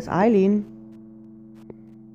[0.00, 0.64] Ist Eileen.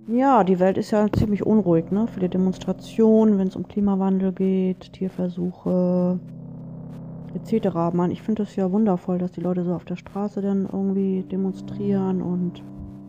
[0.07, 2.07] Ja, die Welt ist ja ziemlich unruhig, ne?
[2.11, 6.19] Viele Demonstrationen, wenn es um Klimawandel geht, Tierversuche
[7.35, 7.75] etc.
[7.93, 11.25] Mann, ich finde es ja wundervoll, dass die Leute so auf der Straße dann irgendwie
[11.29, 12.63] demonstrieren und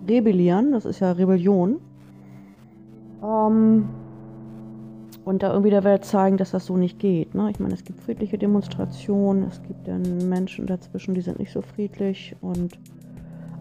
[0.07, 0.73] rebellieren.
[0.73, 1.77] Das ist ja Rebellion.
[3.25, 3.89] Ähm,
[5.25, 7.35] und da irgendwie der Welt zeigen, dass das so nicht geht.
[7.35, 7.51] Ne?
[7.51, 11.63] Ich meine, es gibt friedliche Demonstrationen, es gibt dann Menschen dazwischen, die sind nicht so
[11.63, 12.79] friedlich und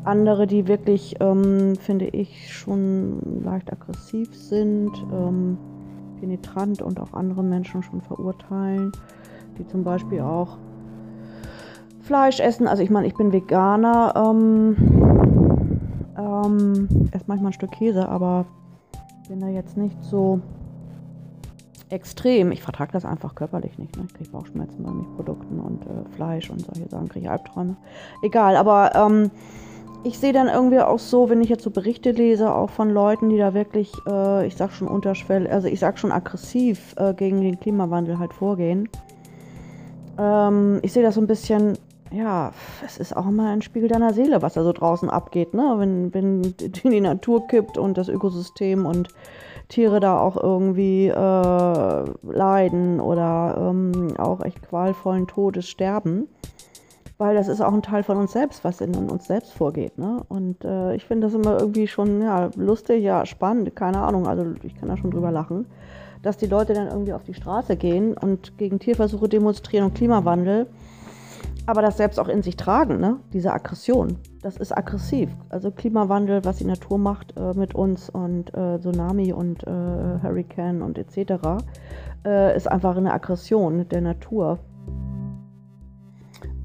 [0.05, 5.58] andere, die wirklich, ähm, finde ich, schon leicht aggressiv sind, ähm,
[6.20, 8.91] penetrant und auch andere Menschen schon verurteilen,
[9.58, 10.58] die zum Beispiel auch
[12.02, 12.68] Fleisch essen.
[12.68, 14.76] Also ich meine, ich bin Veganer, ähm,
[16.18, 18.46] ähm, esse manchmal ein Stück Käse, aber
[19.27, 20.40] bin da jetzt nicht so
[21.90, 22.51] extrem.
[22.51, 23.96] Ich vertrage das einfach körperlich nicht.
[23.98, 24.04] Ne?
[24.07, 27.76] Ich kriege Bauchschmerzen bei Milchprodukten und äh, Fleisch und solche Sachen, kriege Albträume.
[28.22, 29.32] Egal, aber ähm,
[30.05, 33.29] ich sehe dann irgendwie auch so, wenn ich jetzt so Berichte lese, auch von Leuten,
[33.29, 37.41] die da wirklich, äh, ich sag schon unterschwell, also ich sag schon aggressiv äh, gegen
[37.41, 38.87] den Klimawandel halt vorgehen.
[40.20, 41.79] Ähm, ich sehe das so ein bisschen,
[42.11, 42.51] ja,
[42.85, 45.73] es ist auch immer ein Spiegel deiner Seele, was da so draußen abgeht, ne?
[45.77, 49.07] Wenn, wenn die Natur kippt und das Ökosystem und
[49.70, 56.27] Tiere da auch irgendwie äh, leiden oder ähm, auch echt qualvollen Todes sterben
[57.18, 59.98] weil das ist auch ein Teil von uns selbst, was in uns selbst vorgeht.
[59.98, 60.21] Ne?
[60.27, 64.46] Und äh, ich finde das immer irgendwie schon ja, lustig, ja, spannend, keine Ahnung, also
[64.63, 65.66] ich kann da schon drüber lachen,
[66.22, 70.68] dass die Leute dann irgendwie auf die Straße gehen und gegen Tierversuche demonstrieren und Klimawandel,
[71.68, 73.18] aber das selbst auch in sich tragen, ne?
[73.31, 74.18] diese Aggression.
[74.41, 75.29] Das ist aggressiv.
[75.50, 79.72] Also Klimawandel, was die Natur macht äh, mit uns und äh, Tsunami und äh,
[80.22, 81.63] Hurricane und etc.,
[82.25, 84.59] äh, ist einfach eine Aggression der Natur.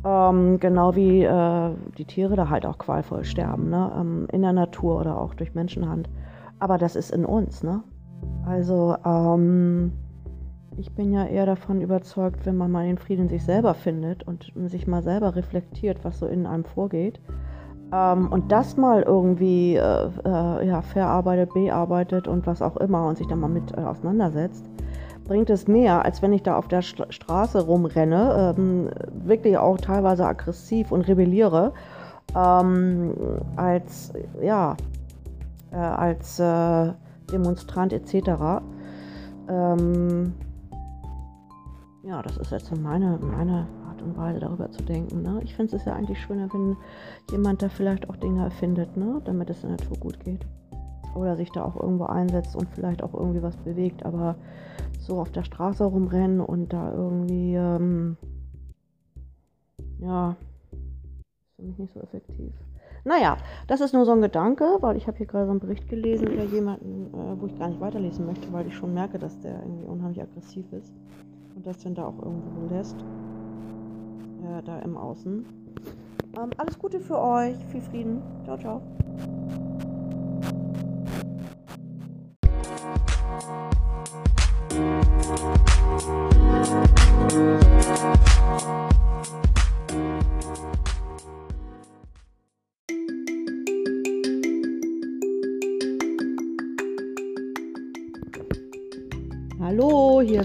[0.04, 3.92] Ähm, genau wie äh, die Tiere da halt auch qualvoll sterben, ne?
[3.98, 6.08] Ähm, in der Natur oder auch durch Menschenhand.
[6.58, 7.82] Aber das ist in uns, ne?
[8.46, 9.92] Also, ähm,
[10.76, 14.52] ich bin ja eher davon überzeugt, wenn man mal den Frieden sich selber findet und
[14.66, 17.20] sich mal selber reflektiert, was so in einem vorgeht.
[17.92, 23.18] Ähm, und das mal irgendwie äh, äh, ja, verarbeitet, bearbeitet und was auch immer und
[23.18, 24.64] sich dann mal mit äh, auseinandersetzt
[25.30, 28.90] bringt es mehr, als wenn ich da auf der Straße rumrenne, ähm,
[29.24, 31.72] wirklich auch teilweise aggressiv und rebelliere,
[32.34, 33.14] ähm,
[33.54, 34.76] als, ja,
[35.70, 36.92] äh, als äh,
[37.30, 38.60] Demonstrant etc.
[39.48, 40.32] Ähm,
[42.02, 45.22] ja, das ist jetzt meine, meine Art und Weise, darüber zu denken.
[45.22, 45.42] Ne?
[45.44, 46.76] Ich finde es ja eigentlich schöner, wenn
[47.30, 49.22] jemand da vielleicht auch Dinge erfindet, ne?
[49.24, 50.44] damit es der Natur gut geht.
[51.14, 54.04] Oder sich da auch irgendwo einsetzt und vielleicht auch irgendwie was bewegt.
[54.04, 54.34] Aber
[55.10, 58.16] so auf der Straße rumrennen und da irgendwie, ähm,
[59.98, 60.36] ja,
[61.42, 62.52] ist für mich nicht so effektiv.
[63.04, 65.88] Naja, das ist nur so ein Gedanke, weil ich habe hier gerade so einen Bericht
[65.88, 69.38] gelesen über jemanden, äh, wo ich gar nicht weiterlesen möchte, weil ich schon merke, dass
[69.40, 70.92] der irgendwie unheimlich aggressiv ist
[71.56, 72.96] und das dann da auch irgendwo lässt,
[74.44, 75.44] äh, da im Außen.
[76.36, 78.22] Ähm, alles Gute für euch, viel Frieden.
[78.44, 78.80] Ciao, ciao.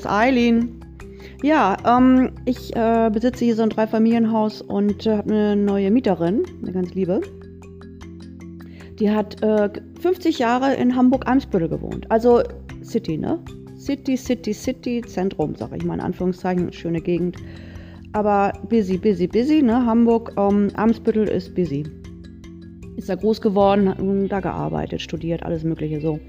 [0.06, 0.80] Ist Eileen.
[1.42, 6.44] Ja, ähm, ich äh, besitze hier so ein Dreifamilienhaus und äh, habe eine neue Mieterin,
[6.62, 7.22] eine ganz liebe.
[9.00, 12.10] Die hat äh, 50 Jahre in Hamburg-Eimsbüttel gewohnt.
[12.10, 12.42] Also
[12.84, 13.40] City, ne?
[13.78, 17.38] City, City, City, Zentrum, sage ich mal in Anführungszeichen, schöne Gegend.
[18.14, 19.86] Aber busy, busy, busy, ne?
[19.86, 21.84] Hamburg, ähm, Amtsbüttel ist busy.
[22.96, 26.20] Ist da groß geworden, hat da gearbeitet, studiert, alles Mögliche so.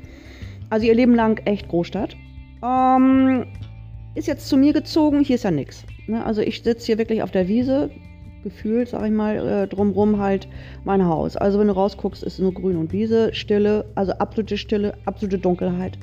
[0.70, 2.16] Also ihr Leben lang echt Großstadt.
[2.62, 3.44] Ähm,
[4.16, 5.84] ist jetzt zu mir gezogen, hier ist ja nichts.
[6.06, 6.24] Ne?
[6.24, 7.90] Also ich sitze hier wirklich auf der Wiese,
[8.42, 10.48] gefühlt, sag ich mal, äh, drumrum halt
[10.84, 11.36] mein Haus.
[11.36, 15.98] Also wenn du rausguckst, ist nur Grün und Wiese, Stille, also absolute Stille, absolute Dunkelheit.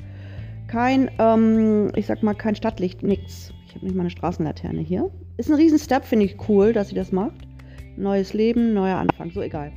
[0.66, 3.52] Kein, ähm, ich sag mal, kein Stadtlicht, nix.
[3.66, 5.10] Ich habe nicht mal eine Straßenlaterne hier.
[5.38, 7.48] Ist ein riesen Step, finde ich cool, dass sie das macht.
[7.96, 9.72] Neues Leben, neuer Anfang, so egal.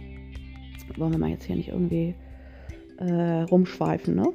[0.97, 2.15] Wollen wir mal jetzt hier nicht irgendwie
[2.99, 4.25] äh, rumschweifen, ne?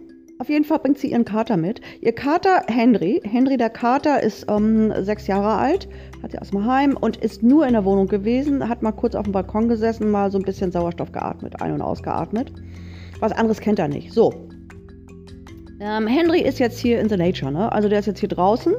[0.42, 1.80] Auf jeden Fall bringt sie ihren Kater mit.
[2.00, 5.88] Ihr Kater Henry, Henry der Kater ist ähm, sechs Jahre alt,
[6.20, 9.22] hat sie dem Heim und ist nur in der Wohnung gewesen, hat mal kurz auf
[9.22, 12.52] dem Balkon gesessen, mal so ein bisschen Sauerstoff geatmet, ein- und ausgeatmet.
[13.20, 14.12] Was anderes kennt er nicht.
[14.12, 14.48] So,
[15.80, 17.70] ähm, Henry ist jetzt hier in the nature, ne?
[17.70, 18.74] Also der ist jetzt hier draußen.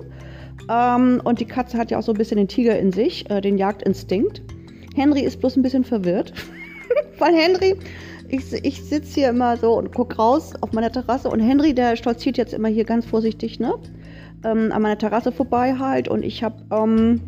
[0.69, 3.39] Ähm, und die Katze hat ja auch so ein bisschen den Tiger in sich, äh,
[3.39, 4.41] den Jagdinstinkt.
[4.95, 6.33] Henry ist bloß ein bisschen verwirrt,
[7.19, 7.77] weil Henry,
[8.33, 11.95] ich, ich sitze hier immer so und gucke raus auf meiner Terrasse und Henry, der
[11.95, 13.75] stolziert jetzt immer hier ganz vorsichtig, ne?
[14.43, 17.21] Ähm, an meiner Terrasse vorbei halt und ich habe ähm,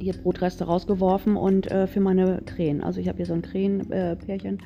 [0.00, 2.82] hier Brotreste rausgeworfen und äh, für meine Krähen.
[2.82, 4.58] Also ich habe hier so ein Krähenpärchen.
[4.58, 4.62] Äh,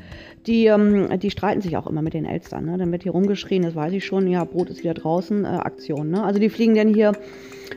[0.47, 2.65] die, ähm, die streiten sich auch immer mit den Elstern.
[2.65, 2.79] Ne?
[2.79, 4.29] Dann wird hier rumgeschrien, das weiß ich schon.
[4.29, 6.11] Ja, Brot ist wieder draußen, äh, Aktion.
[6.11, 6.23] Ne?
[6.23, 7.13] Also die fliegen dann hier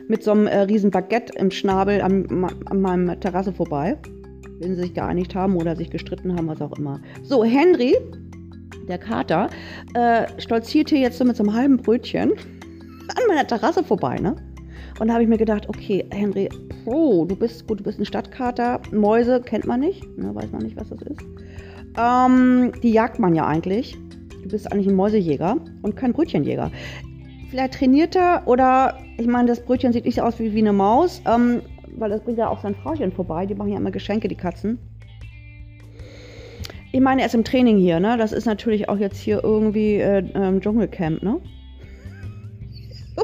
[0.08, 3.98] mit so einem äh, riesen Baguette im Schnabel an, an meinem Terrasse vorbei.
[4.60, 7.00] Wenn sie sich geeinigt haben oder sich gestritten haben, was auch immer.
[7.22, 7.96] So, Henry,
[8.88, 9.48] der Kater,
[9.94, 12.32] äh, stolziert hier jetzt so mit so einem halben Brötchen
[13.16, 14.36] an meiner Terrasse vorbei, ne?
[14.98, 16.50] Und da habe ich mir gedacht, okay, Henry,
[16.84, 18.80] oh, du bist gut, du bist ein Stadtkater.
[18.92, 21.22] Mäuse kennt man nicht, ne, weiß man nicht, was das ist.
[21.98, 23.96] Ähm, die jagt man ja eigentlich.
[24.42, 26.70] Du bist eigentlich ein Mäusejäger und kein Brötchenjäger.
[27.50, 30.72] Vielleicht trainiert er oder, ich meine, das Brötchen sieht nicht so aus wie, wie eine
[30.72, 31.62] Maus, ähm,
[31.96, 33.46] weil das bringt ja auch sein Frauchen vorbei.
[33.46, 34.78] Die machen ja immer Geschenke, die Katzen.
[36.92, 38.16] Ich meine, er ist im Training hier, ne?
[38.16, 41.40] Das ist natürlich auch jetzt hier irgendwie äh, ähm, Dschungelcamp, ne?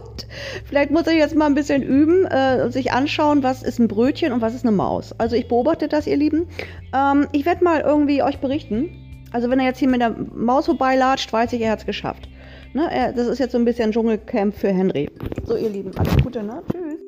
[0.64, 3.88] Vielleicht muss er jetzt mal ein bisschen üben äh, und sich anschauen, was ist ein
[3.88, 5.12] Brötchen und was ist eine Maus.
[5.18, 6.46] Also ich beobachte das, ihr Lieben.
[6.94, 8.90] Ähm, ich werde mal irgendwie euch berichten.
[9.32, 12.28] Also wenn er jetzt hier mit der Maus vorbeilatscht, weiß ich, er hat es geschafft.
[12.72, 12.88] Ne?
[12.90, 15.10] Er, das ist jetzt so ein bisschen Dschungelcamp für Henry.
[15.44, 16.62] So, ihr Lieben, alles Gute, ne?
[16.70, 17.05] Tschüss.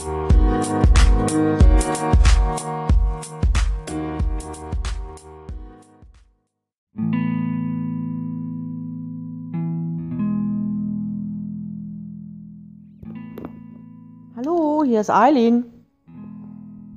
[0.00, 0.14] Hallo,
[14.86, 15.64] hier ist Eileen.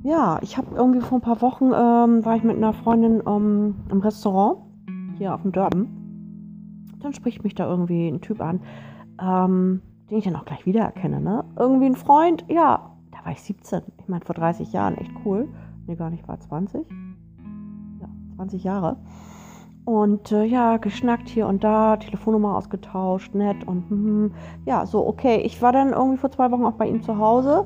[0.04, 3.76] Ja, ich habe irgendwie vor ein paar Wochen, ähm, war ich mit einer Freundin ähm,
[3.90, 4.60] im Restaurant
[5.18, 6.86] hier auf dem Dörben.
[7.02, 8.62] Dann spricht mich da irgendwie ein Typ an,
[9.22, 11.20] ähm, den ich dann auch gleich wiedererkenne.
[11.20, 11.44] Ne?
[11.58, 12.83] Irgendwie ein Freund, ja,
[13.24, 13.82] da war ich 17.
[14.00, 15.48] Ich meine, vor 30 Jahren, echt cool.
[15.88, 16.86] Nee, gar nicht, war 20.
[18.02, 18.98] Ja, 20 Jahre.
[19.86, 24.34] Und äh, ja, geschnackt hier und da, Telefonnummer ausgetauscht, nett und hm,
[24.66, 25.42] ja, so, okay.
[25.44, 27.66] Ich war dann irgendwie vor zwei Wochen auch bei ihm zu Hause.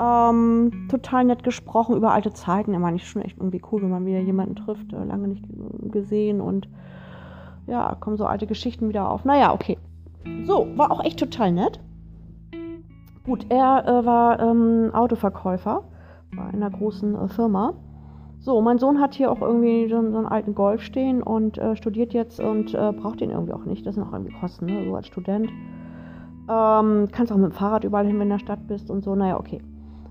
[0.00, 2.72] Ähm, total nett gesprochen über alte Zeiten.
[2.72, 5.44] Er meine ich schon echt irgendwie cool, wenn man wieder jemanden trifft, äh, lange nicht
[5.92, 6.68] gesehen und
[7.66, 9.24] ja, kommen so alte Geschichten wieder auf.
[9.24, 9.78] Naja, okay.
[10.44, 11.80] So, war auch echt total nett.
[13.28, 15.84] Gut, er äh, war ähm, Autoverkäufer
[16.34, 17.74] bei einer großen äh, Firma
[18.40, 22.14] so, mein Sohn hat hier auch irgendwie so, einen alten Golf stehen und äh, studiert
[22.14, 23.84] jetzt und äh, braucht den irgendwie auch nicht.
[23.84, 24.84] Das sind auch irgendwie Kosten, ne?
[24.84, 25.50] so als Student.
[26.48, 29.02] Ähm, kannst auch mit dem Fahrrad überall hin, wenn du in der Stadt bist und
[29.02, 29.14] so.
[29.14, 29.60] Naja, okay.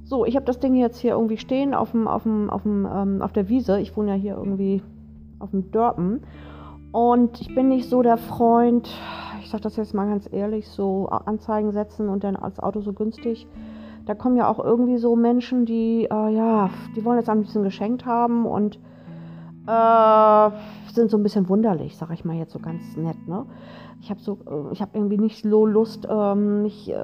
[0.04, 2.86] So, ich habe das Ding jetzt hier irgendwie stehen auf, dem, auf, dem, auf, dem,
[2.86, 3.80] ähm, auf der Wiese.
[3.80, 4.84] Ich wohne ja hier irgendwie
[5.40, 6.22] auf dem Dörpen.
[6.92, 8.90] Und ich bin nicht so der Freund,
[9.42, 12.94] ich sage das jetzt mal ganz ehrlich, so Anzeigen setzen und dann als Auto so
[12.94, 13.48] günstig
[14.08, 17.64] da kommen ja auch irgendwie so Menschen, die, äh, ja, die wollen jetzt ein bisschen
[17.64, 18.80] geschenkt haben und
[19.68, 20.50] äh,
[20.94, 23.46] sind so ein bisschen wunderlich, sag ich mal jetzt so ganz nett, ne?
[24.00, 26.96] Ich habe so, äh, ich habe irgendwie nicht so Lust, ähm, mich äh,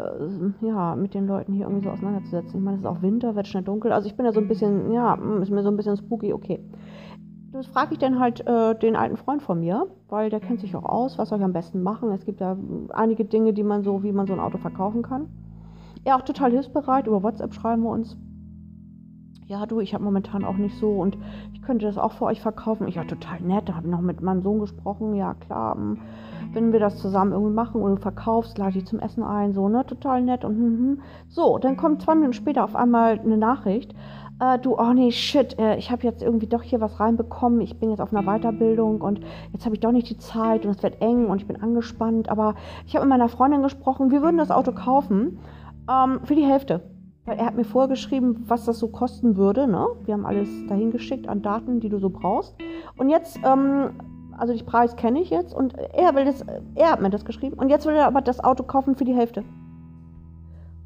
[0.62, 2.58] ja, mit den Leuten hier irgendwie so auseinanderzusetzen.
[2.58, 3.92] Ich meine, es ist auch Winter, wird schnell dunkel.
[3.92, 6.64] Also ich bin ja so ein bisschen, ja, ist mir so ein bisschen spooky, okay.
[7.54, 10.76] Das frage ich dann halt äh, den alten Freund von mir, weil der kennt sich
[10.76, 12.12] auch aus, was soll ich am besten machen.
[12.12, 12.58] Es gibt ja
[12.90, 15.28] einige Dinge, die man so, wie man so ein Auto verkaufen kann.
[16.04, 17.06] Er auch total hilfsbereit.
[17.06, 18.18] Über WhatsApp schreiben wir uns.
[19.48, 21.18] Ja, du, ich habe momentan auch nicht so und
[21.54, 22.88] ich könnte das auch für euch verkaufen.
[22.88, 23.68] Ich war total nett.
[23.68, 25.16] Da habe ich noch mit meinem Sohn gesprochen.
[25.16, 25.98] Ja, klar, hm,
[26.54, 29.54] wenn wir das zusammen irgendwie machen und du verkaufst, lade ich zum Essen ein.
[29.54, 29.86] So, ne?
[29.86, 31.02] Total nett und hm, hm.
[31.28, 33.94] So, dann kommt zwei Minuten später auf einmal eine Nachricht.
[34.40, 37.60] Äh, du, oh nee, shit, äh, ich habe jetzt irgendwie doch hier was reinbekommen.
[37.62, 39.20] Ich bin jetzt auf einer Weiterbildung und
[39.52, 42.30] jetzt habe ich doch nicht die Zeit und es wird eng und ich bin angespannt.
[42.30, 42.56] Aber
[42.88, 45.40] ich habe mit meiner Freundin gesprochen, wir würden das Auto kaufen.
[45.90, 46.93] Ähm, für die Hälfte.
[47.26, 49.66] Er hat mir vorgeschrieben, was das so kosten würde.
[49.68, 49.88] Ne?
[50.06, 52.56] Wir haben alles dahin geschickt an Daten, die du so brauchst.
[52.98, 53.92] Und jetzt, ähm,
[54.38, 56.44] also den Preis kenne ich jetzt und er will das,
[56.76, 57.58] er hat mir das geschrieben.
[57.58, 59.42] Und jetzt will er aber das Auto kaufen für die Hälfte.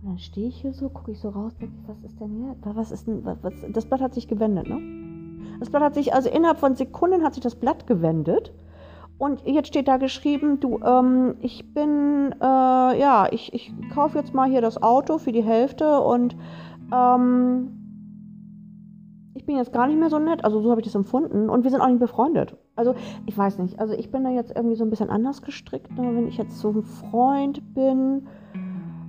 [0.04, 2.56] Und dann stehe ich hier so, gucke ich so raus, denke was ist denn hier?
[2.76, 4.80] Was ist denn, was, das Blatt hat sich gewendet, ne?
[5.60, 8.54] Das Blatt hat sich, also innerhalb von Sekunden hat sich das Blatt gewendet.
[9.18, 12.46] Und jetzt steht da geschrieben, du, ähm, ich bin, äh,
[13.00, 16.36] ja, ich, ich kaufe jetzt mal hier das Auto für die Hälfte und
[16.94, 17.72] ähm,
[19.34, 20.44] ich bin jetzt gar nicht mehr so nett.
[20.46, 21.50] Also so habe ich das empfunden.
[21.50, 22.56] Und wir sind auch nicht befreundet.
[22.76, 22.94] Also
[23.26, 23.80] ich weiß nicht.
[23.80, 25.92] Also ich bin da jetzt irgendwie so ein bisschen anders gestrickt.
[25.98, 26.16] Ne?
[26.16, 28.28] Wenn ich jetzt so ein Freund bin,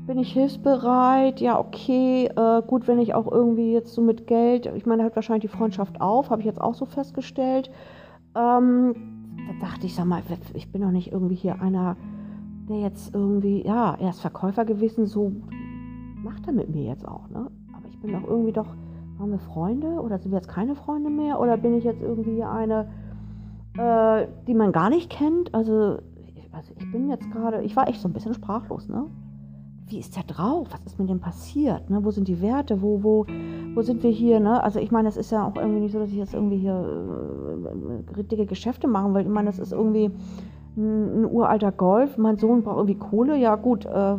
[0.06, 1.40] bin ich hilfsbereit.
[1.40, 2.30] Ja, okay.
[2.34, 5.56] Äh, gut, wenn ich auch irgendwie jetzt so mit Geld, ich meine, hört wahrscheinlich die
[5.56, 7.70] Freundschaft auf, habe ich jetzt auch so festgestellt.
[8.34, 10.22] Ähm, da dachte ich, sag mal,
[10.54, 11.96] ich bin doch nicht irgendwie hier einer,
[12.68, 15.32] der jetzt irgendwie, ja, er ist Verkäufer gewesen, so
[16.22, 17.50] macht er mit mir jetzt auch, ne?
[17.72, 18.66] Aber ich bin doch irgendwie doch,
[19.18, 21.40] waren wir Freunde oder sind wir jetzt keine Freunde mehr?
[21.40, 22.88] Oder bin ich jetzt irgendwie eine,
[23.76, 25.54] äh, die man gar nicht kennt?
[25.54, 25.98] Also,
[26.52, 29.06] also ich bin jetzt gerade, ich war echt so ein bisschen sprachlos, ne?
[29.88, 30.68] Wie ist der drauf?
[30.70, 31.88] Was ist mit dem passiert?
[31.88, 32.04] Ne?
[32.04, 32.82] Wo sind die Werte?
[32.82, 33.26] Wo, wo,
[33.74, 34.38] wo sind wir hier?
[34.38, 34.62] Ne?
[34.62, 36.84] Also ich meine, es ist ja auch irgendwie nicht so, dass ich jetzt irgendwie hier
[38.16, 39.22] äh, dicke Geschäfte machen will.
[39.22, 40.10] Ich meine, das ist irgendwie
[40.76, 42.18] ein, ein, uralter Golf.
[42.18, 43.38] Mein Sohn braucht irgendwie Kohle.
[43.38, 44.16] Ja gut, äh, äh,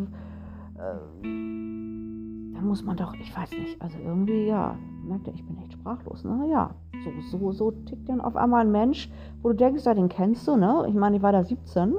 [1.21, 5.73] dann muss man doch, ich weiß nicht, also irgendwie, ja, merkt er, ich bin echt
[5.73, 6.23] sprachlos.
[6.23, 6.47] Ne?
[6.49, 6.71] Ja,
[7.03, 9.11] so, so, so tickt dann auf einmal ein Mensch,
[9.43, 10.85] wo du denkst, ja, den kennst du, ne?
[10.87, 11.93] Ich meine, ich war da 17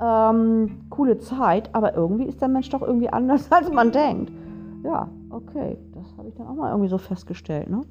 [0.00, 4.32] ähm, coole Zeit, aber irgendwie ist der Mensch doch irgendwie anders, als man denkt.
[4.84, 7.82] Ja, okay, das habe ich dann auch mal irgendwie so festgestellt, ne?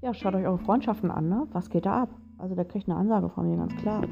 [0.00, 1.46] Ja, schaut euch eure Freundschaften an, ne?
[1.52, 2.10] Was geht da ab?
[2.38, 4.02] Also der kriegt eine Ansage von mir, ganz klar.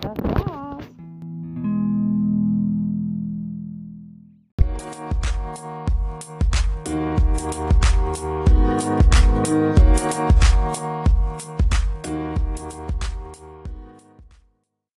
[0.00, 0.45] Das war's.